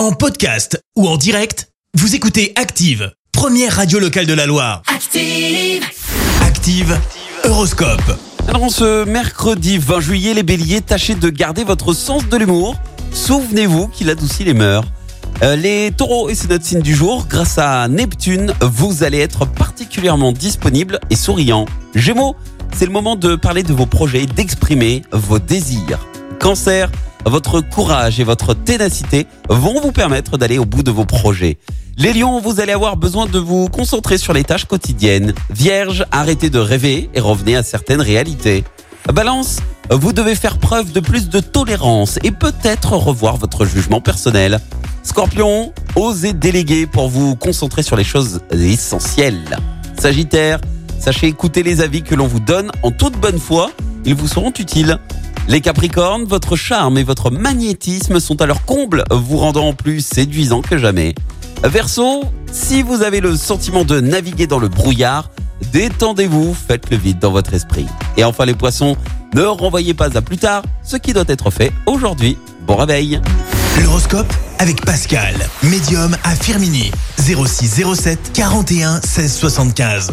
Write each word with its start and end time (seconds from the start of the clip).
En 0.00 0.12
podcast 0.12 0.82
ou 0.96 1.06
en 1.06 1.18
direct, 1.18 1.68
vous 1.92 2.14
écoutez 2.14 2.54
Active, 2.56 3.12
première 3.32 3.76
radio 3.76 3.98
locale 3.98 4.24
de 4.24 4.32
la 4.32 4.46
Loire. 4.46 4.80
Active. 4.86 5.84
Active, 6.40 6.98
Horoscope. 7.44 8.18
Alors, 8.48 8.62
en 8.62 8.70
ce 8.70 9.04
mercredi 9.04 9.76
20 9.76 10.00
juillet, 10.00 10.32
les 10.32 10.42
béliers, 10.42 10.80
tâchez 10.80 11.14
de 11.14 11.28
garder 11.28 11.64
votre 11.64 11.92
sens 11.92 12.26
de 12.26 12.36
l'humour. 12.38 12.76
Souvenez-vous 13.12 13.88
qu'il 13.88 14.08
adoucit 14.08 14.42
les 14.42 14.54
mœurs. 14.54 14.86
Euh, 15.42 15.54
les 15.54 15.92
taureaux, 15.94 16.30
et 16.30 16.34
c'est 16.34 16.48
notre 16.48 16.64
signe 16.64 16.80
du 16.80 16.94
jour, 16.94 17.26
grâce 17.28 17.58
à 17.58 17.86
Neptune, 17.86 18.54
vous 18.62 19.04
allez 19.04 19.18
être 19.18 19.44
particulièrement 19.44 20.32
disponible 20.32 20.98
et 21.10 21.14
souriant. 21.14 21.66
Gémeaux, 21.94 22.36
c'est 22.74 22.86
le 22.86 22.92
moment 22.92 23.16
de 23.16 23.36
parler 23.36 23.62
de 23.62 23.74
vos 23.74 23.84
projets, 23.84 24.24
d'exprimer 24.24 25.02
vos 25.12 25.38
désirs. 25.38 26.08
Cancer, 26.40 26.90
votre 27.26 27.60
courage 27.60 28.20
et 28.20 28.24
votre 28.24 28.54
ténacité 28.54 29.26
vont 29.48 29.80
vous 29.80 29.92
permettre 29.92 30.38
d'aller 30.38 30.58
au 30.58 30.64
bout 30.64 30.82
de 30.82 30.90
vos 30.90 31.04
projets. 31.04 31.58
Les 31.96 32.12
lions, 32.12 32.40
vous 32.40 32.60
allez 32.60 32.72
avoir 32.72 32.96
besoin 32.96 33.26
de 33.26 33.38
vous 33.38 33.68
concentrer 33.68 34.16
sur 34.16 34.32
les 34.32 34.44
tâches 34.44 34.64
quotidiennes. 34.64 35.34
Vierge, 35.50 36.06
arrêtez 36.10 36.48
de 36.48 36.58
rêver 36.58 37.10
et 37.14 37.20
revenez 37.20 37.56
à 37.56 37.62
certaines 37.62 38.00
réalités. 38.00 38.64
Balance, 39.12 39.58
vous 39.90 40.12
devez 40.12 40.34
faire 40.34 40.58
preuve 40.58 40.92
de 40.92 41.00
plus 41.00 41.28
de 41.28 41.40
tolérance 41.40 42.18
et 42.22 42.30
peut-être 42.30 42.92
revoir 42.92 43.36
votre 43.36 43.64
jugement 43.64 44.00
personnel. 44.00 44.60
Scorpion, 45.02 45.72
osez 45.96 46.32
déléguer 46.32 46.86
pour 46.86 47.08
vous 47.08 47.34
concentrer 47.34 47.82
sur 47.82 47.96
les 47.96 48.04
choses 48.04 48.40
essentielles. 48.52 49.58
Sagittaire, 49.98 50.60
sachez 50.98 51.26
écouter 51.26 51.62
les 51.62 51.80
avis 51.80 52.02
que 52.02 52.14
l'on 52.14 52.26
vous 52.26 52.40
donne 52.40 52.70
en 52.82 52.90
toute 52.90 53.18
bonne 53.18 53.38
foi, 53.38 53.70
ils 54.04 54.14
vous 54.14 54.28
seront 54.28 54.52
utiles. 54.58 54.98
Les 55.50 55.60
Capricornes, 55.60 56.26
votre 56.26 56.54
charme 56.54 56.96
et 56.96 57.02
votre 57.02 57.32
magnétisme 57.32 58.20
sont 58.20 58.40
à 58.40 58.46
leur 58.46 58.64
comble, 58.64 59.02
vous 59.10 59.36
rendant 59.36 59.72
plus 59.72 60.00
séduisant 60.00 60.62
que 60.62 60.78
jamais. 60.78 61.12
Verseau, 61.64 62.22
si 62.52 62.82
vous 62.82 63.02
avez 63.02 63.18
le 63.18 63.34
sentiment 63.34 63.84
de 63.84 63.98
naviguer 63.98 64.46
dans 64.46 64.60
le 64.60 64.68
brouillard, 64.68 65.28
détendez-vous, 65.72 66.54
faites 66.54 66.88
le 66.90 66.96
vide 66.96 67.18
dans 67.18 67.32
votre 67.32 67.52
esprit. 67.52 67.86
Et 68.16 68.22
enfin 68.22 68.44
les 68.44 68.54
poissons, 68.54 68.96
ne 69.34 69.42
renvoyez 69.42 69.92
pas 69.92 70.16
à 70.16 70.22
plus 70.22 70.38
tard 70.38 70.62
ce 70.84 70.96
qui 70.96 71.12
doit 71.12 71.24
être 71.26 71.50
fait 71.50 71.72
aujourd'hui. 71.84 72.38
Bon 72.64 72.76
réveil 72.76 73.20
L'horoscope 73.82 74.32
avec 74.60 74.84
Pascal, 74.84 75.34
médium 75.64 76.16
à 76.22 76.36
Firmini. 76.36 76.92
0607 77.18 78.30
41 78.34 79.00
16 79.00 79.34
75. 79.34 80.12